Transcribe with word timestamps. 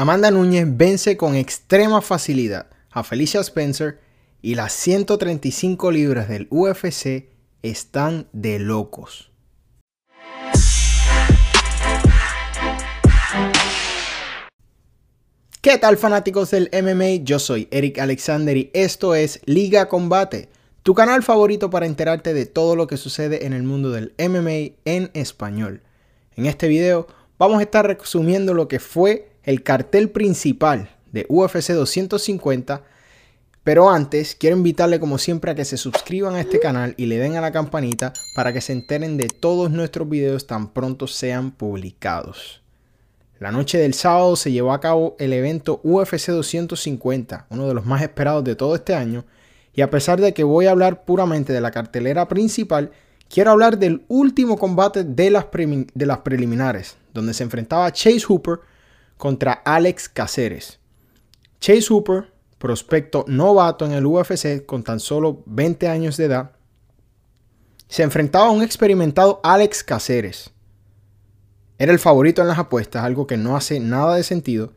Amanda 0.00 0.30
Núñez 0.30 0.64
vence 0.66 1.18
con 1.18 1.36
extrema 1.36 2.00
facilidad 2.00 2.68
a 2.90 3.04
Felicia 3.04 3.40
Spencer 3.40 4.00
y 4.40 4.54
las 4.54 4.72
135 4.72 5.90
libras 5.90 6.26
del 6.26 6.48
UFC 6.48 7.28
están 7.60 8.26
de 8.32 8.60
locos. 8.60 9.30
¿Qué 15.60 15.76
tal 15.76 15.98
fanáticos 15.98 16.50
del 16.50 16.70
MMA? 16.72 17.22
Yo 17.22 17.38
soy 17.38 17.68
Eric 17.70 17.98
Alexander 17.98 18.56
y 18.56 18.70
esto 18.72 19.14
es 19.14 19.42
Liga 19.44 19.90
Combate, 19.90 20.48
tu 20.82 20.94
canal 20.94 21.22
favorito 21.22 21.68
para 21.68 21.84
enterarte 21.84 22.32
de 22.32 22.46
todo 22.46 22.74
lo 22.74 22.86
que 22.86 22.96
sucede 22.96 23.44
en 23.44 23.52
el 23.52 23.64
mundo 23.64 23.90
del 23.90 24.14
MMA 24.18 24.78
en 24.86 25.10
español. 25.12 25.82
En 26.36 26.46
este 26.46 26.68
video 26.68 27.06
vamos 27.36 27.58
a 27.58 27.64
estar 27.64 27.86
resumiendo 27.86 28.54
lo 28.54 28.66
que 28.66 28.80
fue 28.80 29.29
el 29.42 29.62
cartel 29.62 30.10
principal 30.10 30.90
de 31.12 31.26
UFC 31.28 31.72
250 31.72 32.82
pero 33.62 33.90
antes, 33.90 34.34
quiero 34.34 34.56
invitarle 34.56 34.98
como 34.98 35.18
siempre 35.18 35.50
a 35.50 35.54
que 35.54 35.66
se 35.66 35.76
suscriban 35.76 36.34
a 36.34 36.40
este 36.40 36.60
canal 36.60 36.94
y 36.96 37.06
le 37.06 37.18
den 37.18 37.36
a 37.36 37.42
la 37.42 37.52
campanita 37.52 38.14
para 38.34 38.54
que 38.54 38.62
se 38.62 38.72
enteren 38.72 39.18
de 39.18 39.28
todos 39.28 39.70
nuestros 39.70 40.08
videos 40.08 40.46
tan 40.46 40.72
pronto 40.72 41.06
sean 41.06 41.50
publicados. 41.50 42.62
La 43.38 43.52
noche 43.52 43.78
del 43.78 43.94
sábado 43.94 44.36
se 44.36 44.50
llevó 44.50 44.72
a 44.72 44.80
cabo 44.80 45.14
el 45.18 45.32
evento 45.34 45.80
UFC 45.84 46.28
250, 46.30 47.46
uno 47.50 47.68
de 47.68 47.74
los 47.74 47.84
más 47.84 48.02
esperados 48.02 48.44
de 48.44 48.56
todo 48.56 48.74
este 48.74 48.94
año, 48.94 49.24
y 49.74 49.82
a 49.82 49.90
pesar 49.90 50.20
de 50.20 50.32
que 50.32 50.42
voy 50.42 50.66
a 50.66 50.70
hablar 50.70 51.04
puramente 51.04 51.52
de 51.52 51.60
la 51.60 51.70
cartelera 51.70 52.28
principal, 52.28 52.90
quiero 53.28 53.50
hablar 53.50 53.78
del 53.78 54.04
último 54.08 54.58
combate 54.58 55.04
de 55.04 55.30
las, 55.30 55.46
de 55.52 56.06
las 56.06 56.18
preliminares, 56.18 56.96
donde 57.12 57.34
se 57.34 57.44
enfrentaba 57.44 57.92
Chase 57.92 58.24
Hooper 58.26 58.60
contra 59.20 59.52
Alex 59.52 60.08
Caceres. 60.08 60.80
Chase 61.60 61.86
Hooper 61.88 62.40
prospecto 62.60 63.24
novato 63.26 63.86
en 63.86 63.92
el 63.92 64.04
UFC 64.04 64.66
con 64.66 64.84
tan 64.84 65.00
solo 65.00 65.42
20 65.46 65.88
años 65.88 66.18
de 66.18 66.26
edad, 66.26 66.52
se 67.88 68.02
enfrentaba 68.02 68.48
a 68.48 68.50
un 68.50 68.62
experimentado 68.62 69.40
Alex 69.42 69.82
Caceres. 69.82 70.50
Era 71.78 71.90
el 71.90 71.98
favorito 71.98 72.42
en 72.42 72.48
las 72.48 72.58
apuestas, 72.58 73.02
algo 73.02 73.26
que 73.26 73.38
no 73.38 73.56
hace 73.56 73.80
nada 73.80 74.14
de 74.14 74.22
sentido. 74.22 74.74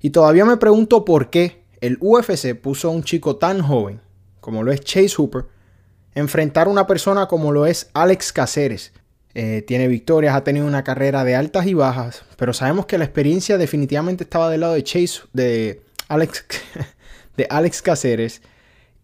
Y 0.00 0.10
todavía 0.10 0.44
me 0.44 0.56
pregunto 0.56 1.04
por 1.04 1.30
qué 1.30 1.64
el 1.80 1.98
UFC 2.00 2.54
puso 2.54 2.86
a 2.86 2.92
un 2.92 3.02
chico 3.02 3.34
tan 3.36 3.60
joven, 3.60 4.00
como 4.40 4.62
lo 4.62 4.70
es 4.70 4.80
Chase 4.82 5.16
Hooper, 5.16 5.46
enfrentar 6.14 6.68
a 6.68 6.70
una 6.70 6.86
persona 6.86 7.26
como 7.26 7.50
lo 7.50 7.66
es 7.66 7.90
Alex 7.92 8.32
Caceres. 8.32 8.92
Eh, 9.34 9.62
tiene 9.66 9.86
victorias, 9.86 10.34
ha 10.34 10.42
tenido 10.42 10.66
una 10.66 10.82
carrera 10.82 11.22
de 11.24 11.36
altas 11.36 11.66
y 11.66 11.74
bajas, 11.74 12.24
pero 12.36 12.52
sabemos 12.52 12.86
que 12.86 12.98
la 12.98 13.04
experiencia 13.04 13.58
definitivamente 13.58 14.24
estaba 14.24 14.50
del 14.50 14.60
lado 14.60 14.74
de 14.74 14.82
Chase, 14.82 15.20
de 15.32 15.82
Alex, 16.08 16.44
de 17.36 17.46
Alex 17.48 17.82
Caceres. 17.82 18.42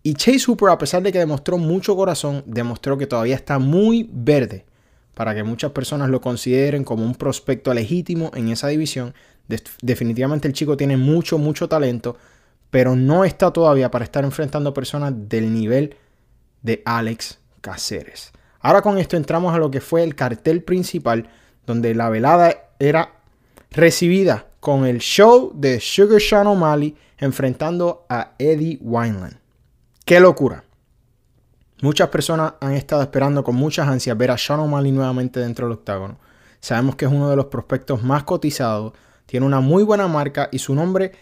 Y 0.03 0.15
Chase 0.15 0.45
Hooper, 0.47 0.71
a 0.71 0.79
pesar 0.79 1.03
de 1.03 1.13
que 1.13 1.19
demostró 1.19 1.59
mucho 1.59 1.97
corazón, 1.97 2.43
demostró 2.47 2.99
que 2.99 3.07
todavía 3.07 3.35
está 3.35 3.59
muy 3.59 4.09
verde 4.13 4.65
para 5.15 5.35
que 5.35 5.43
muchas 5.43 5.73
personas 5.73 6.11
lo 6.11 6.21
consideren 6.21 6.85
como 6.85 7.05
un 7.05 7.15
prospecto 7.15 7.73
legítimo 7.73 8.31
en 8.35 8.49
esa 8.49 8.69
división. 8.69 9.15
definitivamente 9.81 10.47
el 10.47 10.55
chico 10.55 10.77
tiene 10.77 10.97
mucho, 10.97 11.39
mucho 11.39 11.69
talento, 11.69 12.17
pero 12.71 12.95
no 12.97 13.25
está 13.25 13.53
todavía 13.53 13.91
para 13.91 14.05
estar 14.05 14.25
enfrentando 14.25 14.75
personas 14.75 15.15
del 15.17 15.55
nivel 15.55 15.97
de 16.63 16.83
Alex 16.85 17.39
Caceres. 17.61 18.33
Ahora 18.61 18.83
con 18.83 18.99
esto 18.99 19.17
entramos 19.17 19.55
a 19.55 19.59
lo 19.59 19.71
que 19.71 19.81
fue 19.81 20.03
el 20.03 20.15
cartel 20.15 20.63
principal, 20.63 21.29
donde 21.67 21.95
la 21.95 22.09
velada 22.09 22.55
era 22.79 23.13
recibida 23.71 24.47
con 24.61 24.87
el 24.87 24.99
show 24.99 25.53
de 25.55 25.81
Sugar 25.81 26.21
Sean 26.21 26.47
O'Malley 26.47 26.97
enfrentando 27.19 28.07
a 28.09 28.33
Eddie 28.39 28.79
Wineland. 28.81 29.39
¡Qué 30.05 30.21
locura! 30.21 30.65
Muchas 31.83 32.09
personas 32.09 32.55
han 32.61 32.73
estado 32.73 33.03
esperando 33.03 33.45
con 33.45 33.55
muchas 33.55 33.87
ansias 33.87 34.17
ver 34.17 34.31
a 34.31 34.39
Sean 34.39 34.61
O'Malley 34.61 34.93
nuevamente 34.93 35.41
dentro 35.41 35.67
del 35.67 35.75
octágono. 35.75 36.19
Sabemos 36.61 36.97
que 36.97 37.05
es 37.05 37.13
uno 37.13 37.29
de 37.29 37.37
los 37.37 37.47
prospectos 37.47 38.03
más 38.03 38.25
cotizados, 38.25 38.93
tiene 39.27 39.45
una 39.45 39.61
muy 39.61 39.83
buena 39.83 40.09
marca 40.09 40.49
y 40.51 40.59
su 40.59 40.75
nombre 40.75 41.13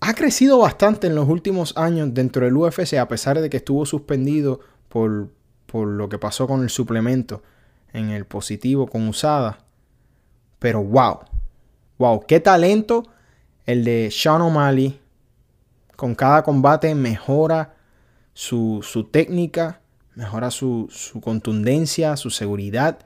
ha 0.00 0.14
crecido 0.14 0.58
bastante 0.58 1.06
en 1.06 1.14
los 1.14 1.28
últimos 1.28 1.76
años 1.76 2.12
dentro 2.12 2.44
del 2.44 2.56
UFC, 2.56 2.94
a 2.94 3.08
pesar 3.08 3.40
de 3.40 3.50
que 3.50 3.56
estuvo 3.56 3.84
suspendido 3.86 4.60
por, 4.88 5.28
por 5.70 5.86
lo 5.86 6.08
que 6.08 6.18
pasó 6.18 6.46
con 6.46 6.62
el 6.62 6.70
suplemento 6.70 7.42
en 7.92 8.10
el 8.10 8.24
positivo 8.24 8.86
con 8.86 9.06
usada. 9.06 9.58
Pero 10.58 10.82
wow, 10.82 11.20
wow, 11.98 12.24
qué 12.26 12.40
talento 12.40 13.04
el 13.66 13.84
de 13.84 14.10
Sean 14.10 14.40
O'Malley. 14.40 14.98
Con 15.94 16.14
cada 16.14 16.42
combate 16.42 16.94
mejora 16.94 17.74
su, 18.32 18.80
técnica, 19.10 19.80
mejora 20.14 20.50
su, 20.50 20.86
su, 20.90 21.20
contundencia, 21.20 22.16
su 22.16 22.30
seguridad. 22.30 23.00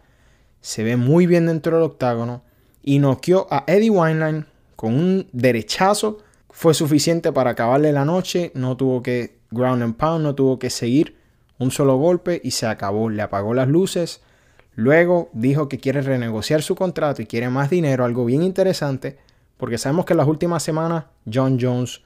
Se 0.60 0.84
ve 0.84 0.96
muy 0.96 1.26
bien 1.26 1.46
dentro 1.46 1.76
del 1.76 1.84
octágono. 1.84 2.42
Y 2.82 2.98
noqueó 2.98 3.46
a 3.50 3.64
Eddie 3.66 3.90
Wineline 3.90 4.46
con 4.76 4.94
un 4.94 5.26
derechazo. 5.32 6.18
Fue 6.50 6.74
suficiente 6.74 7.32
para 7.32 7.50
acabarle 7.50 7.92
la 7.92 8.04
noche. 8.04 8.52
No 8.54 8.76
tuvo 8.76 9.02
que 9.02 9.38
ground 9.50 9.82
and 9.82 9.96
pound, 9.96 10.22
no 10.22 10.34
tuvo 10.34 10.58
que 10.58 10.70
seguir. 10.70 11.21
Un 11.58 11.70
solo 11.70 11.96
golpe 11.96 12.40
y 12.42 12.52
se 12.52 12.66
acabó. 12.66 13.10
Le 13.10 13.22
apagó 13.22 13.54
las 13.54 13.68
luces 13.68 14.22
Luego 14.74 15.28
dijo 15.32 15.68
que 15.68 15.78
quiere 15.78 16.00
renegociar 16.00 16.62
su 16.62 16.74
contrato 16.74 17.20
y 17.20 17.26
quiere 17.26 17.50
más 17.50 17.68
dinero, 17.68 18.04
algo 18.04 18.24
bien 18.24 18.42
interesante, 18.42 19.18
porque 19.58 19.76
sabemos 19.76 20.06
que 20.06 20.14
en 20.14 20.18
las 20.18 20.28
últimas 20.28 20.62
semanas 20.62 21.04
John 21.32 21.58
Jones, 21.60 22.00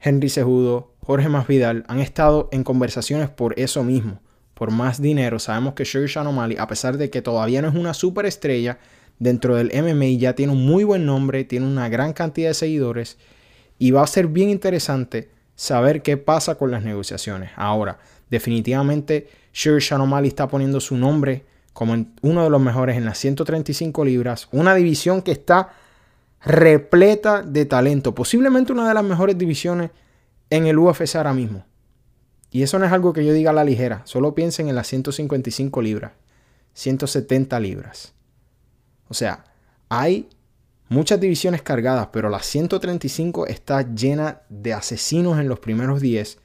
Henry 0.00 0.28
Cejudo, 0.28 0.92
Jorge 1.00 1.28
Masvidal 1.28 1.84
han 1.88 1.98
estado 1.98 2.48
en 2.52 2.62
conversaciones 2.62 3.30
por 3.30 3.58
eso 3.58 3.82
mismo, 3.82 4.20
por 4.54 4.70
más 4.70 5.02
dinero. 5.02 5.40
Sabemos 5.40 5.74
que 5.74 5.84
Sugar 5.84 6.26
O'Malley, 6.26 6.56
a 6.56 6.68
pesar 6.68 6.98
de 6.98 7.10
que 7.10 7.20
todavía 7.20 7.62
no 7.62 7.68
es 7.68 7.74
una 7.74 7.94
superestrella, 7.94 8.78
dentro 9.18 9.56
del 9.56 9.72
MMA 9.74 10.18
ya 10.18 10.34
tiene 10.34 10.52
un 10.52 10.64
muy 10.64 10.84
buen 10.84 11.04
nombre, 11.04 11.44
tiene 11.44 11.66
una 11.66 11.88
gran 11.88 12.12
cantidad 12.12 12.50
de 12.50 12.54
seguidores 12.54 13.18
y 13.78 13.90
va 13.90 14.02
a 14.02 14.06
ser 14.06 14.28
bien 14.28 14.50
interesante 14.50 15.30
saber 15.56 16.02
qué 16.02 16.16
pasa 16.16 16.54
con 16.54 16.70
las 16.70 16.84
negociaciones. 16.84 17.50
Ahora, 17.56 17.98
definitivamente 18.32 19.28
Sugar 19.52 20.00
O'Malley 20.00 20.28
está 20.28 20.48
poniendo 20.48 20.80
su 20.80 20.96
nombre 20.96 21.44
como 21.74 22.06
uno 22.22 22.42
de 22.42 22.50
los 22.50 22.60
mejores 22.60 22.96
en 22.96 23.04
las 23.04 23.18
135 23.18 24.04
libras. 24.06 24.48
Una 24.52 24.74
división 24.74 25.20
que 25.20 25.32
está 25.32 25.74
repleta 26.42 27.42
de 27.42 27.66
talento. 27.66 28.14
Posiblemente 28.14 28.72
una 28.72 28.88
de 28.88 28.94
las 28.94 29.04
mejores 29.04 29.36
divisiones 29.36 29.90
en 30.48 30.66
el 30.66 30.78
UFC 30.78 31.14
ahora 31.16 31.34
mismo. 31.34 31.66
Y 32.50 32.62
eso 32.62 32.78
no 32.78 32.86
es 32.86 32.92
algo 32.92 33.12
que 33.12 33.24
yo 33.24 33.34
diga 33.34 33.50
a 33.50 33.54
la 33.54 33.64
ligera. 33.64 34.00
Solo 34.04 34.34
piensen 34.34 34.68
en 34.68 34.74
las 34.74 34.86
155 34.86 35.82
libras, 35.82 36.12
170 36.72 37.60
libras. 37.60 38.14
O 39.08 39.14
sea, 39.14 39.44
hay 39.90 40.30
muchas 40.88 41.20
divisiones 41.20 41.60
cargadas, 41.60 42.08
pero 42.12 42.30
la 42.30 42.42
135 42.42 43.46
está 43.46 43.94
llena 43.94 44.40
de 44.48 44.72
asesinos 44.72 45.38
en 45.38 45.48
los 45.48 45.60
primeros 45.60 46.00
10. 46.00 46.38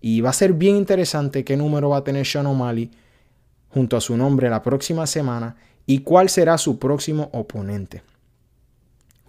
Y 0.00 0.20
va 0.20 0.30
a 0.30 0.34
ser 0.34 0.52
bien 0.52 0.76
interesante 0.76 1.44
qué 1.44 1.56
número 1.56 1.90
va 1.90 1.98
a 1.98 2.04
tener 2.04 2.26
Sean 2.26 2.46
O'Malley 2.46 2.90
junto 3.68 3.96
a 3.96 4.00
su 4.00 4.16
nombre 4.16 4.48
la 4.48 4.62
próxima 4.62 5.06
semana 5.06 5.56
y 5.86 6.00
cuál 6.00 6.28
será 6.28 6.58
su 6.58 6.78
próximo 6.78 7.30
oponente. 7.32 8.02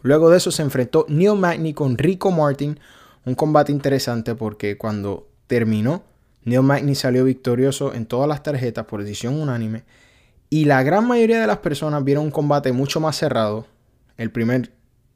Luego 0.02 0.30
de 0.30 0.38
eso 0.38 0.52
se 0.52 0.62
enfrentó 0.62 1.06
Neil 1.10 1.38
Magny 1.38 1.74
con 1.74 1.98
Rico 1.98 2.32
Martin, 2.32 2.80
un 3.26 3.36
combate 3.36 3.72
interesante 3.72 4.36
porque 4.36 4.78
cuando 4.78 5.28
terminó, 5.48 6.04
Neil 6.46 6.64
Magny 6.64 6.96
salió 6.96 7.26
victorioso 7.26 7.94
en 7.94 8.06
todas 8.06 8.28
las 8.28 8.44
tarjetas 8.44 8.86
por 8.86 9.04
decisión 9.04 9.40
unánime 9.40 9.84
y 10.50 10.66
la 10.66 10.84
gran 10.84 11.08
mayoría 11.08 11.42
de 11.42 11.48
las 11.48 11.58
personas 11.58 12.04
vieron 12.04 12.26
un 12.26 12.32
combate 12.32 12.72
mucho 12.72 13.00
más 13.00 13.18
cerrado. 13.18 13.68
El 14.18 14.32
primer 14.32 14.72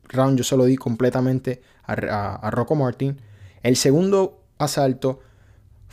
round 0.09 0.37
yo 0.37 0.43
se 0.43 0.57
lo 0.57 0.65
di 0.65 0.75
completamente 0.75 1.61
a, 1.85 2.35
a 2.35 2.51
Rocco 2.51 2.75
Martin. 2.75 3.19
El 3.63 3.75
segundo 3.75 4.41
asalto 4.57 5.21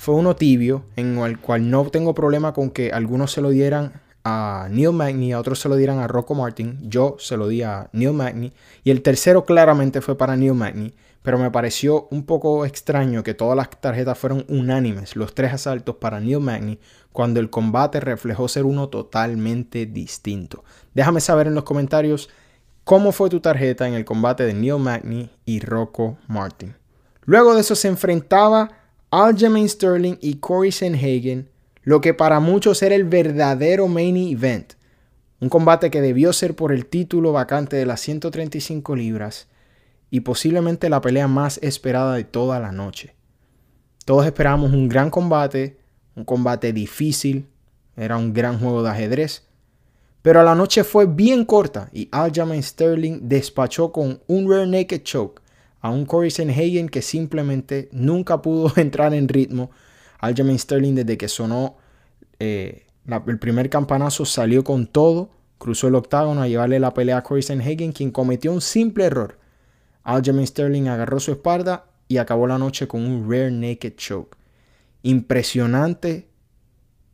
fue 0.00 0.14
uno 0.14 0.34
tibio, 0.34 0.84
en 0.96 1.18
el 1.18 1.38
cual 1.38 1.68
no 1.68 1.84
tengo 1.90 2.14
problema 2.14 2.54
con 2.54 2.70
que 2.70 2.90
algunos 2.90 3.32
se 3.32 3.42
lo 3.42 3.50
dieran 3.50 4.00
a 4.24 4.66
Neil 4.70 4.94
Magny, 4.94 5.34
a 5.34 5.38
otros 5.38 5.60
se 5.60 5.68
lo 5.68 5.76
dieran 5.76 5.98
a 5.98 6.06
Rocco 6.06 6.34
Martin. 6.34 6.78
Yo 6.88 7.16
se 7.18 7.36
lo 7.36 7.48
di 7.48 7.60
a 7.60 7.90
Neil 7.92 8.14
Magny. 8.14 8.50
Y 8.82 8.92
el 8.92 9.02
tercero 9.02 9.44
claramente 9.44 10.00
fue 10.00 10.16
para 10.16 10.36
Neil 10.36 10.54
Magny. 10.54 10.94
Pero 11.20 11.36
me 11.36 11.50
pareció 11.50 12.08
un 12.10 12.24
poco 12.24 12.64
extraño 12.64 13.22
que 13.22 13.34
todas 13.34 13.58
las 13.58 13.68
tarjetas 13.68 14.16
fueron 14.16 14.46
unánimes, 14.48 15.16
los 15.16 15.34
tres 15.34 15.52
asaltos 15.52 15.96
para 15.96 16.18
Neil 16.18 16.40
Magny, 16.40 16.78
cuando 17.12 17.38
el 17.38 17.50
combate 17.50 18.00
reflejó 18.00 18.48
ser 18.48 18.64
uno 18.64 18.88
totalmente 18.88 19.84
distinto. 19.84 20.64
Déjame 20.94 21.20
saber 21.20 21.46
en 21.46 21.54
los 21.54 21.64
comentarios 21.64 22.30
cómo 22.84 23.12
fue 23.12 23.28
tu 23.28 23.40
tarjeta 23.40 23.86
en 23.86 23.92
el 23.92 24.06
combate 24.06 24.46
de 24.46 24.54
Neil 24.54 24.78
Magny 24.78 25.28
y 25.44 25.60
Rocco 25.60 26.16
Martin. 26.26 26.74
Luego 27.26 27.54
de 27.54 27.60
eso 27.60 27.74
se 27.74 27.88
enfrentaba 27.88 28.79
Aljamain 29.12 29.68
Sterling 29.68 30.18
y 30.20 30.36
Corey 30.36 30.70
Sanhagen, 30.70 31.48
lo 31.82 32.00
que 32.00 32.14
para 32.14 32.38
muchos 32.38 32.80
era 32.82 32.94
el 32.94 33.04
verdadero 33.04 33.88
main 33.88 34.16
event. 34.16 34.74
Un 35.40 35.48
combate 35.48 35.90
que 35.90 36.00
debió 36.00 36.32
ser 36.32 36.54
por 36.54 36.72
el 36.72 36.86
título 36.86 37.32
vacante 37.32 37.74
de 37.76 37.86
las 37.86 38.00
135 38.00 38.94
libras. 38.94 39.48
y 40.12 40.20
posiblemente 40.20 40.90
la 40.90 41.00
pelea 41.00 41.28
más 41.28 41.60
esperada 41.62 42.16
de 42.16 42.24
toda 42.24 42.58
la 42.58 42.72
noche. 42.72 43.14
Todos 44.04 44.26
esperábamos 44.26 44.72
un 44.72 44.88
gran 44.88 45.08
combate, 45.08 45.78
un 46.16 46.24
combate 46.24 46.72
difícil, 46.72 47.46
era 47.96 48.16
un 48.16 48.32
gran 48.32 48.58
juego 48.58 48.82
de 48.82 48.90
ajedrez, 48.90 49.46
pero 50.20 50.42
la 50.42 50.56
noche 50.56 50.82
fue 50.82 51.06
bien 51.06 51.44
corta 51.44 51.90
y 51.92 52.08
Aljamain 52.10 52.60
Sterling 52.60 53.20
despachó 53.28 53.92
con 53.92 54.20
un 54.26 54.50
rare 54.50 54.66
naked 54.66 55.02
choke 55.02 55.39
a 55.80 55.90
un 55.90 56.04
Corey 56.06 56.30
Sanhagen 56.30 56.88
que 56.88 57.02
simplemente 57.02 57.88
nunca 57.92 58.42
pudo 58.42 58.72
entrar 58.80 59.14
en 59.14 59.28
ritmo. 59.28 59.70
Aljamain 60.18 60.58
Sterling 60.58 60.94
desde 60.94 61.16
que 61.16 61.28
sonó 61.28 61.76
eh, 62.38 62.86
el 63.26 63.38
primer 63.38 63.70
campanazo 63.70 64.24
salió 64.24 64.62
con 64.64 64.86
todo, 64.86 65.30
cruzó 65.58 65.88
el 65.88 65.94
octágono 65.94 66.42
a 66.42 66.48
llevarle 66.48 66.78
la 66.78 66.94
pelea 66.94 67.18
a 67.18 67.22
Corey 67.22 67.42
Sanhagen 67.42 67.92
quien 67.92 68.10
cometió 68.10 68.52
un 68.52 68.60
simple 68.60 69.04
error. 69.04 69.38
Aljamain 70.02 70.46
Sterling 70.46 70.88
agarró 70.88 71.20
su 71.20 71.32
espalda 71.32 71.86
y 72.08 72.18
acabó 72.18 72.46
la 72.46 72.58
noche 72.58 72.88
con 72.88 73.02
un 73.02 73.30
rare 73.30 73.50
naked 73.50 73.94
choke. 73.96 74.36
Impresionante 75.02 76.28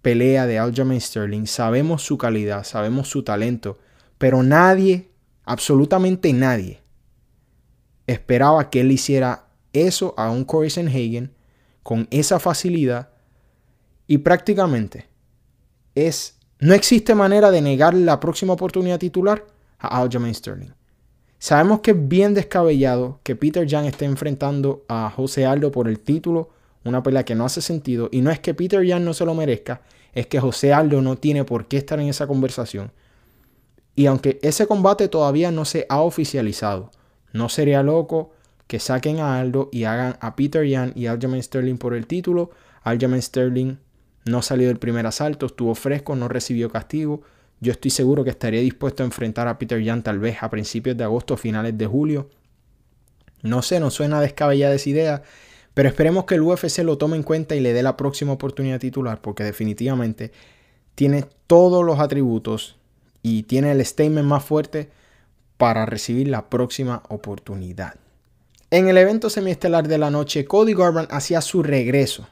pelea 0.03 0.47
de 0.47 0.59
Aljamain 0.59 1.01
Sterling. 1.01 1.47
Sabemos 1.47 2.03
su 2.03 2.19
calidad, 2.19 2.65
sabemos 2.65 3.09
su 3.09 3.23
talento, 3.23 3.79
pero 4.19 4.43
nadie, 4.43 5.11
absolutamente 5.45 6.33
nadie, 6.33 6.81
esperaba 8.07 8.71
que 8.71 8.81
él 8.81 8.93
hiciera 8.93 9.47
eso 9.73 10.15
a 10.17 10.31
un 10.31 10.45
Corey 10.45 10.71
con 11.83 12.09
esa 12.11 12.39
facilidad 12.39 13.11
y 14.07 14.19
prácticamente 14.19 15.07
es 15.95 16.37
no 16.59 16.73
existe 16.73 17.15
manera 17.15 17.51
de 17.51 17.61
negar 17.61 17.93
la 17.95 18.19
próxima 18.19 18.55
oportunidad 18.55 18.99
titular 18.99 19.45
a 19.79 20.01
Aljamain 20.01 20.35
Sterling. 20.35 20.73
Sabemos 21.39 21.81
que 21.81 21.91
es 21.91 22.09
bien 22.09 22.33
descabellado 22.33 23.21
que 23.23 23.37
Peter 23.37 23.69
Jan 23.69 23.85
esté 23.85 24.07
enfrentando 24.07 24.85
a 24.89 25.11
José 25.15 25.45
Aldo 25.45 25.71
por 25.71 25.87
el 25.87 26.01
título, 26.01 26.49
una 26.85 27.03
pelea 27.03 27.25
que 27.25 27.35
no 27.35 27.45
hace 27.45 27.61
sentido, 27.61 28.09
y 28.11 28.23
no 28.23 28.31
es 28.31 28.41
que 28.41 28.55
Peter 28.55 28.87
Jan 28.89 29.05
no 29.05 29.13
se 29.13 29.27
lo 29.27 29.35
merezca, 29.35 29.83
es 30.15 30.27
que 30.27 30.41
José 30.41 30.73
Aldo 30.73 31.03
no 31.03 31.17
tiene 31.17 31.45
por 31.45 31.67
qué 31.69 31.77
estar 31.77 32.01
en 32.01 32.09
esa 32.09 32.27
conversación. 32.27 32.91
Y 33.95 34.07
aunque 34.07 34.39
ese 34.43 34.67
combate 34.67 35.09
todavía 35.09 35.51
no 35.51 35.67
se 35.67 35.85
ha 35.91 36.01
oficializado, 36.01 36.91
no 37.33 37.49
sería 37.49 37.83
loco 37.83 38.33
que 38.67 38.81
saquen 38.81 39.21
a 39.21 39.39
Aldo 39.39 39.69
y 39.73 39.85
hagan 39.85 40.17
a 40.21 40.37
Peter 40.37 40.67
Yan 40.67 40.93
y 40.95 41.07
Aljamain 41.07 41.43
Sterling 41.43 41.77
por 41.77 41.95
el 41.95 42.07
título. 42.07 42.51
Aljamain 42.83 43.23
Sterling 43.23 43.77
no 44.25 44.43
salió 44.43 44.69
del 44.69 44.79
primer 44.79 45.07
asalto, 45.07 45.47
estuvo 45.47 45.75
fresco, 45.75 46.17
no 46.17 46.29
recibió 46.29 46.71
castigo. 46.71 47.23
Yo 47.61 47.73
estoy 47.73 47.91
seguro 47.91 48.25
que 48.25 48.31
estaría 48.31 48.61
dispuesto 48.61 49.03
a 49.03 49.07
enfrentar 49.07 49.49
a 49.49 49.59
Peter 49.59 49.81
Yan 49.83 50.03
tal 50.03 50.19
vez 50.19 50.43
a 50.43 50.51
principios 50.51 50.97
de 50.97 51.05
agosto 51.05 51.35
o 51.35 51.37
finales 51.37 51.79
de 51.79 51.87
julio. 51.87 52.29
No 53.43 53.63
sé, 53.63 53.81
no 53.81 53.91
suena 53.91 54.21
descabellada 54.21 54.75
esa 54.75 54.91
idea, 54.91 55.23
pero 55.73 55.89
esperemos 55.89 56.25
que 56.25 56.35
el 56.35 56.43
UFC 56.43 56.79
lo 56.79 56.99
tome 56.99 57.17
en 57.17 57.23
cuenta 57.23 57.55
y 57.55 57.61
le 57.61 57.73
dé 57.73 57.83
la 57.83 57.97
próxima 57.97 58.33
oportunidad 58.33 58.81
titular, 58.81 59.21
porque 59.21 59.45
definitivamente 59.45 60.33
tiene 60.95 61.27
todos 61.47 61.85
los 61.85 62.01
atributos 62.01 62.77
y 63.23 63.45
tiene 63.45 63.73
el 63.73 63.85
statement 63.85 64.27
más 64.27 64.45
fuerte 64.45 64.91
para 65.57 65.87
recibir 65.87 66.29
la 66.29 66.49
próxima 66.49 67.03
oportunidad. 67.09 67.95
En 68.71 68.89
el 68.89 68.99
evento 68.99 69.31
semiestelar 69.31 69.87
de 69.87 69.99
la 69.99 70.11
noche, 70.11 70.45
Cody 70.45 70.75
Garbrandt 70.75 71.13
hacía 71.13 71.41
su 71.41 71.63
regreso 71.63 72.27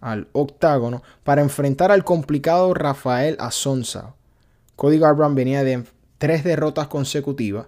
al 0.00 0.28
octágono 0.32 1.02
para 1.24 1.42
enfrentar 1.42 1.92
al 1.92 2.04
complicado 2.04 2.72
Rafael 2.72 3.36
Asonza. 3.38 4.14
Cody 4.76 4.98
Garbrandt 4.98 5.36
venía 5.36 5.64
de 5.64 5.84
tres 6.18 6.44
derrotas 6.44 6.88
consecutivas, 6.88 7.66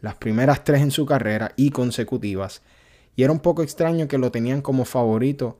las 0.00 0.14
primeras 0.14 0.64
tres 0.64 0.82
en 0.82 0.90
su 0.90 1.06
carrera 1.06 1.52
y 1.56 1.70
consecutivas, 1.70 2.62
y 3.16 3.22
era 3.22 3.32
un 3.32 3.40
poco 3.40 3.62
extraño 3.62 4.08
que 4.08 4.18
lo 4.18 4.30
tenían 4.30 4.62
como 4.62 4.84
favorito 4.84 5.58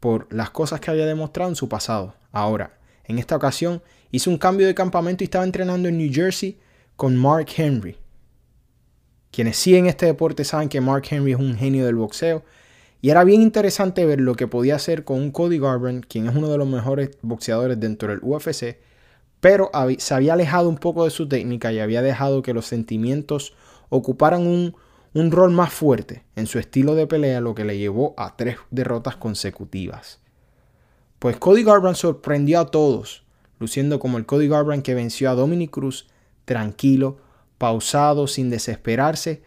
por 0.00 0.32
las 0.32 0.50
cosas 0.50 0.80
que 0.80 0.90
había 0.90 1.06
demostrado 1.06 1.50
en 1.50 1.56
su 1.56 1.68
pasado. 1.68 2.14
Ahora, 2.32 2.78
en 3.04 3.18
esta 3.18 3.36
ocasión, 3.36 3.82
hizo 4.10 4.30
un 4.30 4.38
cambio 4.38 4.66
de 4.66 4.74
campamento 4.74 5.22
y 5.22 5.26
estaba 5.26 5.44
entrenando 5.44 5.88
en 5.88 5.98
New 5.98 6.12
Jersey 6.12 6.58
con 6.96 7.16
Mark 7.16 7.48
Henry. 7.56 7.96
Quienes 9.30 9.56
siguen 9.56 9.86
este 9.86 10.06
deporte 10.06 10.44
saben 10.44 10.68
que 10.68 10.80
Mark 10.80 11.04
Henry 11.10 11.32
es 11.32 11.38
un 11.38 11.56
genio 11.56 11.84
del 11.84 11.96
boxeo 11.96 12.42
y 13.02 13.10
era 13.10 13.24
bien 13.24 13.42
interesante 13.42 14.04
ver 14.06 14.20
lo 14.20 14.34
que 14.34 14.48
podía 14.48 14.76
hacer 14.76 15.04
con 15.04 15.18
un 15.20 15.30
Cody 15.30 15.58
Garbrandt, 15.58 16.06
quien 16.06 16.26
es 16.26 16.34
uno 16.34 16.48
de 16.48 16.58
los 16.58 16.66
mejores 16.66 17.10
boxeadores 17.22 17.78
dentro 17.78 18.08
del 18.08 18.20
UFC, 18.22 18.78
pero 19.40 19.70
se 19.98 20.14
había 20.14 20.32
alejado 20.32 20.68
un 20.68 20.78
poco 20.78 21.04
de 21.04 21.10
su 21.10 21.28
técnica 21.28 21.72
y 21.72 21.78
había 21.78 22.02
dejado 22.02 22.42
que 22.42 22.54
los 22.54 22.66
sentimientos 22.66 23.54
ocuparan 23.90 24.46
un, 24.46 24.74
un 25.14 25.30
rol 25.30 25.52
más 25.52 25.72
fuerte 25.72 26.24
en 26.34 26.46
su 26.46 26.58
estilo 26.58 26.94
de 26.94 27.06
pelea, 27.06 27.40
lo 27.40 27.54
que 27.54 27.64
le 27.64 27.78
llevó 27.78 28.14
a 28.16 28.36
tres 28.36 28.56
derrotas 28.70 29.16
consecutivas. 29.16 30.20
Pues 31.18 31.36
Cody 31.36 31.62
Garbrandt 31.62 31.98
sorprendió 31.98 32.60
a 32.60 32.70
todos, 32.70 33.24
luciendo 33.58 33.98
como 33.98 34.18
el 34.18 34.26
Cody 34.26 34.48
Garbrandt 34.48 34.84
que 34.84 34.94
venció 34.94 35.30
a 35.30 35.34
Dominic 35.34 35.70
Cruz 35.70 36.08
tranquilo, 36.44 37.18
pausado, 37.58 38.26
sin 38.26 38.50
desesperarse, 38.50 39.42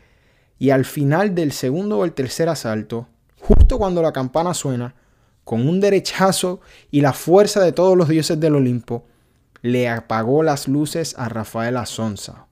y 0.57 0.71
al 0.71 0.85
final 0.85 1.35
del 1.35 1.51
segundo 1.51 1.99
o 1.99 2.05
el 2.05 2.13
tercer 2.13 2.49
asalto 2.49 3.07
justo 3.39 3.77
cuando 3.77 4.01
la 4.01 4.11
campana 4.11 4.53
suena, 4.53 4.95
con 5.43 5.67
un 5.67 5.79
derechazo 5.79 6.59
y 6.91 7.01
la 7.01 7.13
fuerza 7.13 7.61
de 7.61 7.71
todos 7.71 7.97
los 7.97 8.07
dioses 8.07 8.39
del 8.39 8.55
Olimpo, 8.55 9.05
le 9.61 9.89
apagó 9.89 10.43
las 10.43 10.67
luces 10.67 11.15
a 11.17 11.29
Rafael 11.29 11.77
Asonza. 11.77 12.47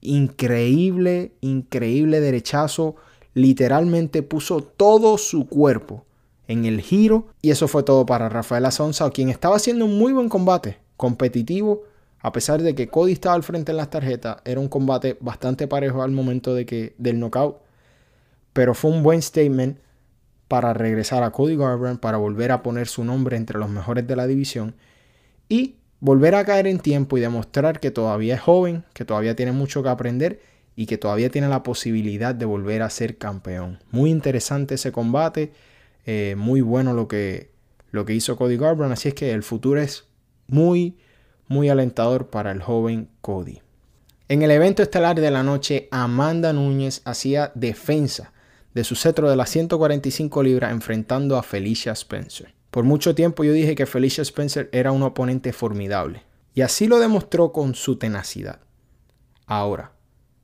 Increíble, 0.00 1.32
increíble 1.40 2.20
derechazo. 2.20 2.96
Literalmente 3.34 4.22
puso 4.22 4.60
todo 4.62 5.16
su 5.18 5.46
cuerpo 5.46 6.04
en 6.48 6.64
el 6.64 6.80
giro. 6.80 7.28
Y 7.40 7.50
eso 7.50 7.68
fue 7.68 7.82
todo 7.82 8.04
para 8.04 8.28
Rafael 8.28 8.66
Asonza, 8.66 9.10
quien 9.10 9.28
estaba 9.28 9.56
haciendo 9.56 9.84
un 9.84 9.96
muy 9.96 10.12
buen 10.12 10.28
combate, 10.28 10.78
competitivo. 10.96 11.84
A 12.20 12.32
pesar 12.32 12.62
de 12.62 12.74
que 12.74 12.88
Cody 12.88 13.12
estaba 13.12 13.34
al 13.34 13.42
frente 13.42 13.72
en 13.72 13.76
las 13.76 13.90
tarjetas, 13.90 14.38
era 14.44 14.60
un 14.60 14.68
combate 14.68 15.16
bastante 15.20 15.68
parejo 15.68 16.02
al 16.02 16.10
momento 16.10 16.54
de 16.54 16.66
que, 16.66 16.94
del 16.98 17.20
knockout. 17.20 17.58
Pero 18.52 18.74
fue 18.74 18.90
un 18.90 19.02
buen 19.02 19.22
statement 19.22 19.78
para 20.48 20.72
regresar 20.72 21.22
a 21.22 21.30
Cody 21.30 21.56
Garbrandt, 21.56 22.00
para 22.00 22.16
volver 22.16 22.50
a 22.50 22.62
poner 22.62 22.88
su 22.88 23.04
nombre 23.04 23.36
entre 23.36 23.58
los 23.58 23.68
mejores 23.68 24.06
de 24.06 24.16
la 24.16 24.26
división 24.26 24.74
y 25.48 25.76
volver 26.00 26.34
a 26.34 26.44
caer 26.44 26.66
en 26.66 26.78
tiempo 26.78 27.18
y 27.18 27.20
demostrar 27.20 27.80
que 27.80 27.90
todavía 27.90 28.34
es 28.34 28.40
joven, 28.40 28.84
que 28.94 29.04
todavía 29.04 29.36
tiene 29.36 29.52
mucho 29.52 29.82
que 29.82 29.88
aprender 29.90 30.40
y 30.74 30.86
que 30.86 30.96
todavía 30.96 31.30
tiene 31.30 31.48
la 31.48 31.62
posibilidad 31.62 32.34
de 32.34 32.46
volver 32.46 32.82
a 32.82 32.90
ser 32.90 33.18
campeón. 33.18 33.78
Muy 33.90 34.10
interesante 34.10 34.76
ese 34.76 34.90
combate, 34.90 35.52
eh, 36.06 36.34
muy 36.38 36.60
bueno 36.60 36.94
lo 36.94 37.08
que, 37.08 37.50
lo 37.90 38.04
que 38.04 38.14
hizo 38.14 38.36
Cody 38.36 38.56
Garbrandt, 38.56 38.92
así 38.92 39.08
es 39.08 39.14
que 39.14 39.32
el 39.32 39.42
futuro 39.42 39.80
es 39.80 40.06
muy, 40.46 40.96
muy 41.48 41.68
alentador 41.68 42.28
para 42.28 42.52
el 42.52 42.62
joven 42.62 43.08
Cody. 43.20 43.60
En 44.28 44.42
el 44.42 44.50
evento 44.50 44.82
estelar 44.82 45.18
de 45.20 45.30
la 45.30 45.42
noche, 45.42 45.88
Amanda 45.90 46.52
Núñez 46.52 47.02
hacía 47.04 47.50
defensa 47.54 48.32
de 48.74 48.84
su 48.84 48.94
cetro 48.94 49.28
de 49.28 49.36
las 49.36 49.50
145 49.50 50.42
libras 50.42 50.70
enfrentando 50.70 51.36
a 51.36 51.42
Felicia 51.42 51.92
Spencer. 51.92 52.54
Por 52.70 52.84
mucho 52.84 53.14
tiempo 53.14 53.42
yo 53.44 53.52
dije 53.52 53.74
que 53.74 53.86
Felicia 53.86 54.22
Spencer 54.22 54.68
era 54.72 54.92
un 54.92 55.02
oponente 55.02 55.52
formidable. 55.52 56.22
Y 56.54 56.60
así 56.60 56.86
lo 56.86 56.98
demostró 56.98 57.52
con 57.52 57.74
su 57.74 57.96
tenacidad. 57.96 58.60
Ahora, 59.46 59.92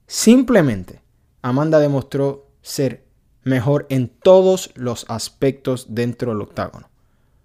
simplemente 0.07 1.03
Amanda 1.43 1.79
demostró 1.79 2.51
ser 2.63 3.05
mejor 3.43 3.87
en 3.91 4.09
todos 4.09 4.71
los 4.75 5.05
aspectos 5.09 5.89
dentro 5.91 6.33
del 6.33 6.41
octágono. 6.41 6.89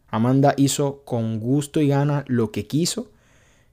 Amanda 0.07 0.53
hizo 0.55 1.03
con 1.03 1.39
gusto 1.39 1.81
y 1.81 1.89
gana 1.89 2.23
lo 2.27 2.51
que 2.51 2.65
quiso, 2.65 3.11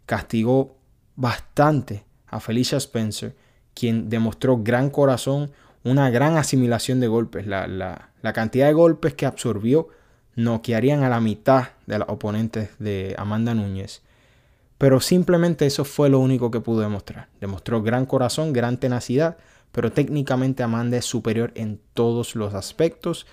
castigó 0.07 0.77
bastante 1.17 2.05
a 2.27 2.41
Felicia 2.41 2.79
Spencer, 2.79 3.35
quien 3.75 4.09
demostró 4.09 4.59
gran 4.63 4.91
corazón, 4.91 5.51
una 5.85 6.11
gran 6.11 6.37
asimilación 6.37 7.01
de 7.01 7.09
golpes. 7.09 7.47
La, 7.47 8.11
cantidad 8.35 8.67
de 8.67 8.73
golpes 8.73 9.15
que 9.15 9.27
absorbió 9.27 9.89
noquearían 10.35 11.03
a 11.03 11.09
la 11.09 11.21
mitad 11.21 11.69
de 11.87 11.99
los 11.99 12.09
oponentes 12.09 12.71
de 12.79 13.15
Amanda 13.19 13.55
Núñez. 13.55 14.03
Pero 14.79 15.01
simplemente 15.01 15.65
eso 15.65 15.85
fue 15.85 16.11
lo 16.11 16.19
único 16.19 16.51
que 16.51 16.61
pudo 16.61 16.81
demostrar. 16.81 17.29
Demostró 17.41 17.83
gran 17.83 18.05
corazón, 18.05 18.53
gran 18.53 18.79
tenacidad, 18.79 19.39
pero 19.73 19.93
técnicamente 19.93 20.63
Amanda 20.63 20.97
es 20.99 21.05
superior 21.05 21.53
en 21.55 21.81
todos 21.95 22.35
los 22.35 22.53
aspectos. 22.55 23.27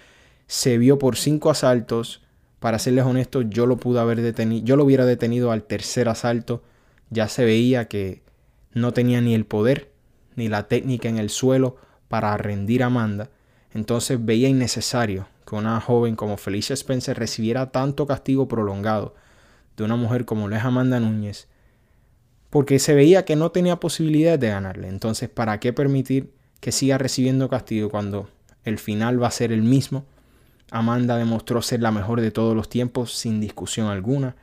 Se 0.47 0.77
vio 0.77 0.99
por 0.99 1.17
cinco 1.17 1.49
asaltos. 1.49 2.22
Para 2.63 2.79
serles 2.79 3.03
honestos, 3.03 3.43
yo 3.49 3.65
lo 3.65 3.75
pude 3.75 3.99
haber 3.99 4.21
detenido, 4.21 4.65
yo 4.65 4.77
lo 4.77 4.85
hubiera 4.85 5.05
detenido 5.05 5.51
al 5.51 5.63
tercer 5.63 6.07
asalto. 6.07 6.63
Ya 7.09 7.27
se 7.27 7.43
veía 7.43 7.89
que 7.89 8.21
no 8.71 8.93
tenía 8.93 9.19
ni 9.19 9.35
el 9.35 9.45
poder 9.45 9.91
ni 10.37 10.47
la 10.47 10.69
técnica 10.69 11.09
en 11.09 11.17
el 11.17 11.29
suelo 11.29 11.75
para 12.07 12.37
rendir 12.37 12.81
a 12.81 12.85
Amanda, 12.85 13.29
entonces 13.73 14.23
veía 14.23 14.47
innecesario 14.47 15.27
que 15.45 15.55
una 15.55 15.81
joven 15.81 16.15
como 16.15 16.37
Felicia 16.37 16.73
Spencer 16.73 17.19
recibiera 17.19 17.69
tanto 17.69 18.07
castigo 18.07 18.47
prolongado 18.47 19.13
de 19.75 19.83
una 19.83 19.97
mujer 19.97 20.23
como 20.23 20.47
lo 20.47 20.55
es 20.55 20.63
Amanda 20.63 21.01
Núñez, 21.01 21.49
porque 22.49 22.79
se 22.79 22.93
veía 22.93 23.25
que 23.25 23.35
no 23.35 23.51
tenía 23.51 23.81
posibilidad 23.81 24.39
de 24.39 24.47
ganarle. 24.47 24.87
Entonces, 24.87 25.27
¿para 25.27 25.59
qué 25.59 25.73
permitir 25.73 26.31
que 26.61 26.71
siga 26.71 26.97
recibiendo 26.97 27.49
castigo 27.49 27.89
cuando 27.89 28.29
el 28.63 28.79
final 28.79 29.21
va 29.21 29.27
a 29.27 29.31
ser 29.31 29.51
el 29.51 29.63
mismo. 29.63 30.05
Amanda 30.73 31.17
demostró 31.17 31.61
ser 31.61 31.81
la 31.81 31.91
mejor 31.91 32.19
de 32.19 32.31
todos 32.31 32.55
los 32.55 32.67
tiempos 32.67 33.13
sin 33.13 33.39
discusión 33.39 33.87
alguna. 33.87 34.35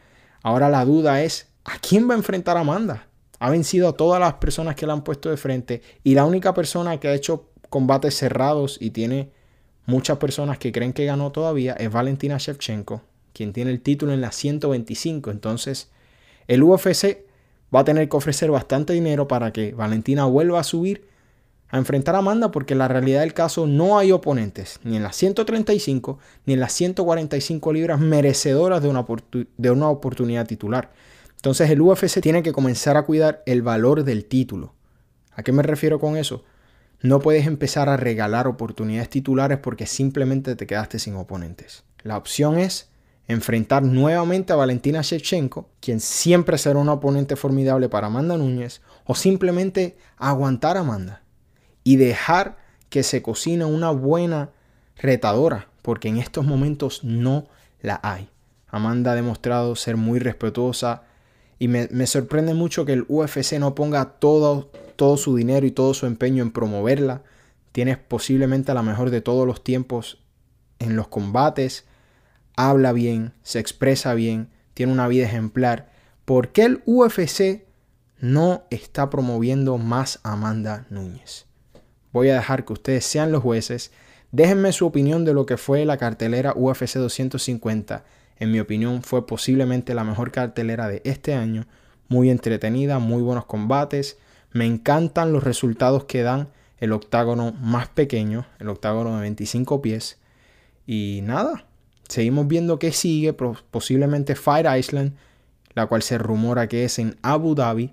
Ahora 0.44 0.68
la 0.68 0.84
duda 0.84 1.22
es, 1.22 1.48
¿a 1.64 1.78
quién 1.80 2.08
va 2.08 2.14
a 2.14 2.18
enfrentar 2.18 2.56
Amanda? 2.56 3.08
Ha 3.40 3.50
vencido 3.50 3.88
a 3.88 3.96
todas 3.96 4.20
las 4.20 4.34
personas 4.34 4.76
que 4.76 4.86
la 4.86 4.92
han 4.92 5.02
puesto 5.02 5.28
de 5.28 5.36
frente 5.36 5.82
y 6.04 6.14
la 6.14 6.24
única 6.24 6.54
persona 6.54 7.00
que 7.00 7.08
ha 7.08 7.14
hecho 7.14 7.48
combates 7.68 8.16
cerrados 8.16 8.78
y 8.80 8.90
tiene 8.90 9.32
muchas 9.86 10.18
personas 10.18 10.58
que 10.58 10.70
creen 10.70 10.92
que 10.92 11.04
ganó 11.04 11.32
todavía 11.32 11.72
es 11.72 11.90
Valentina 11.90 12.38
Shevchenko, 12.38 13.02
quien 13.32 13.52
tiene 13.52 13.72
el 13.72 13.80
título 13.80 14.12
en 14.12 14.20
la 14.20 14.30
125. 14.30 15.32
Entonces, 15.32 15.90
el 16.46 16.62
UFC 16.62 17.24
va 17.74 17.80
a 17.80 17.84
tener 17.84 18.08
que 18.08 18.16
ofrecer 18.16 18.52
bastante 18.52 18.92
dinero 18.92 19.26
para 19.26 19.52
que 19.52 19.72
Valentina 19.72 20.26
vuelva 20.26 20.60
a 20.60 20.64
subir 20.64 21.09
a 21.70 21.78
enfrentar 21.78 22.14
a 22.16 22.18
Amanda 22.18 22.50
porque 22.50 22.74
la 22.74 22.88
realidad 22.88 23.20
del 23.20 23.34
caso 23.34 23.66
no 23.66 23.98
hay 23.98 24.12
oponentes 24.12 24.80
ni 24.82 24.96
en 24.96 25.02
las 25.02 25.16
135 25.16 26.18
ni 26.46 26.54
en 26.54 26.60
las 26.60 26.72
145 26.72 27.72
libras 27.72 28.00
merecedoras 28.00 28.82
de 28.82 28.88
una, 28.88 29.06
de 29.56 29.70
una 29.70 29.88
oportunidad 29.88 30.46
titular. 30.46 30.90
Entonces 31.36 31.70
el 31.70 31.80
UFC 31.80 32.20
tiene 32.20 32.42
que 32.42 32.52
comenzar 32.52 32.96
a 32.96 33.02
cuidar 33.02 33.42
el 33.46 33.62
valor 33.62 34.04
del 34.04 34.24
título. 34.24 34.74
¿A 35.32 35.42
qué 35.42 35.52
me 35.52 35.62
refiero 35.62 36.00
con 36.00 36.16
eso? 36.16 36.44
No 37.02 37.20
puedes 37.20 37.46
empezar 37.46 37.88
a 37.88 37.96
regalar 37.96 38.46
oportunidades 38.46 39.08
titulares 39.08 39.58
porque 39.58 39.86
simplemente 39.86 40.56
te 40.56 40.66
quedaste 40.66 40.98
sin 40.98 41.14
oponentes. 41.14 41.84
La 42.02 42.18
opción 42.18 42.58
es 42.58 42.90
enfrentar 43.26 43.84
nuevamente 43.84 44.52
a 44.52 44.56
Valentina 44.56 45.00
Shevchenko, 45.02 45.70
quien 45.80 46.00
siempre 46.00 46.58
será 46.58 46.78
un 46.78 46.88
oponente 46.88 47.36
formidable 47.36 47.88
para 47.88 48.08
Amanda 48.08 48.36
Núñez, 48.36 48.82
o 49.04 49.14
simplemente 49.14 49.96
aguantar 50.18 50.76
a 50.76 50.80
Amanda 50.80 51.22
y 51.84 51.96
dejar 51.96 52.58
que 52.88 53.02
se 53.02 53.22
cocine 53.22 53.64
una 53.64 53.90
buena 53.90 54.50
retadora, 54.96 55.68
porque 55.82 56.08
en 56.08 56.18
estos 56.18 56.44
momentos 56.44 57.04
no 57.04 57.46
la 57.80 58.00
hay. 58.02 58.28
Amanda 58.68 59.12
ha 59.12 59.16
demostrado 59.16 59.76
ser 59.76 59.96
muy 59.96 60.18
respetuosa, 60.18 61.02
y 61.60 61.68
me, 61.68 62.06
sorprende 62.06 62.54
mucho 62.54 62.86
que 62.86 62.94
el 62.94 63.04
UFC 63.06 63.58
no 63.58 63.74
ponga 63.74 64.14
todo, 64.18 64.70
todo 64.96 65.18
su 65.18 65.36
dinero 65.36 65.66
y 65.66 65.70
todo 65.70 65.92
su 65.92 66.06
empeño 66.06 66.42
en 66.42 66.52
promoverla. 66.52 67.22
Tienes 67.72 67.98
posiblemente 67.98 68.72
la 68.72 68.82
mejor 68.82 69.10
de 69.10 69.20
todos 69.20 69.46
los 69.46 69.62
tiempos 69.62 70.22
en 70.78 70.96
los 70.96 71.08
combates. 71.08 71.84
Habla 72.56 72.92
bien, 72.92 73.34
se 73.42 73.58
expresa 73.58 74.14
bien, 74.14 74.48
tiene 74.72 74.90
una 74.90 75.06
vida 75.06 75.26
ejemplar. 75.26 75.92
¿Por 76.24 76.48
qué 76.48 76.62
el 76.62 76.82
UFC 76.86 77.66
no 78.20 78.64
está 78.70 79.10
promoviendo 79.10 79.76
más 79.76 80.18
a 80.22 80.32
Amanda 80.32 80.86
Núñez? 80.88 81.49
Voy 82.12 82.28
a 82.30 82.34
dejar 82.34 82.64
que 82.64 82.72
ustedes 82.72 83.04
sean 83.04 83.32
los 83.32 83.42
jueces. 83.42 83.92
Déjenme 84.32 84.72
su 84.72 84.86
opinión 84.86 85.24
de 85.24 85.34
lo 85.34 85.46
que 85.46 85.56
fue 85.56 85.84
la 85.84 85.96
cartelera 85.96 86.52
UFC 86.56 86.94
250 86.94 88.04
en 88.40 88.50
mi 88.50 88.58
opinión, 88.58 89.02
fue 89.02 89.26
posiblemente 89.26 89.94
la 89.94 90.02
mejor 90.02 90.32
cartelera 90.32 90.88
de 90.88 91.02
este 91.04 91.34
año. 91.34 91.66
Muy 92.08 92.30
entretenida, 92.30 92.98
muy 92.98 93.22
buenos 93.22 93.44
combates. 93.44 94.16
Me 94.50 94.64
encantan 94.64 95.32
los 95.32 95.44
resultados 95.44 96.04
que 96.04 96.22
dan 96.22 96.48
el 96.78 96.92
octágono 96.92 97.52
más 97.52 97.88
pequeño, 97.88 98.46
el 98.58 98.70
octágono 98.70 99.14
de 99.14 99.20
25 99.20 99.82
pies. 99.82 100.18
Y 100.86 101.20
nada, 101.22 101.66
seguimos 102.08 102.48
viendo 102.48 102.78
que 102.78 102.92
sigue, 102.92 103.34
posiblemente 103.34 104.34
Fire 104.34 104.66
Island, 104.76 105.12
la 105.74 105.86
cual 105.86 106.02
se 106.02 106.16
rumora 106.16 106.66
que 106.66 106.84
es 106.84 106.98
en 106.98 107.18
Abu 107.20 107.54
Dhabi. 107.54 107.92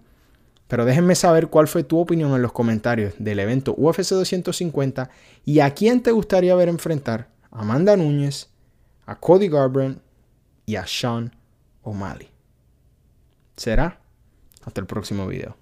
Pero 0.67 0.85
déjenme 0.85 1.15
saber 1.15 1.47
cuál 1.47 1.67
fue 1.67 1.83
tu 1.83 1.99
opinión 1.99 2.33
en 2.33 2.41
los 2.41 2.51
comentarios 2.51 3.13
del 3.17 3.39
evento 3.39 3.73
UFC 3.77 4.09
250 4.09 5.09
y 5.45 5.59
a 5.61 5.73
quién 5.73 6.01
te 6.01 6.11
gustaría 6.11 6.55
ver 6.55 6.69
enfrentar 6.69 7.29
a 7.51 7.61
Amanda 7.61 7.95
Núñez, 7.95 8.49
a 9.05 9.15
Cody 9.15 9.47
Garbrandt 9.47 10.01
y 10.65 10.75
a 10.75 10.85
Sean 10.85 11.33
O'Malley. 11.83 12.29
¿Será? 13.55 13.99
Hasta 14.65 14.81
el 14.81 14.87
próximo 14.87 15.25
video. 15.25 15.55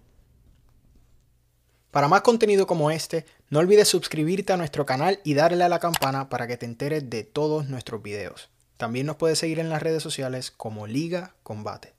Para 1.91 2.09
más 2.09 2.21
contenido 2.21 2.67
como 2.67 2.91
este, 2.91 3.25
no 3.50 3.59
olvides 3.59 3.88
suscribirte 3.88 4.51
a 4.51 4.57
nuestro 4.57 4.85
canal 4.85 5.21
y 5.24 5.33
darle 5.33 5.63
a 5.63 5.69
la 5.69 5.79
campana 5.79 6.27
para 6.27 6.45
que 6.45 6.57
te 6.57 6.65
enteres 6.65 7.09
de 7.09 7.24
todos 7.24 7.69
nuestros 7.69 8.03
videos. 8.03 8.50
También 8.75 9.05
nos 9.05 9.15
puedes 9.15 9.39
seguir 9.39 9.59
en 9.59 9.69
las 9.69 9.81
redes 9.81 10.03
sociales 10.03 10.51
como 10.51 10.88
Liga 10.88 11.35
Combate. 11.43 11.94